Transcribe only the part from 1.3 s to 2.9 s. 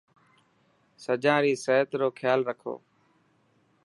ري صحت روخيال رکو.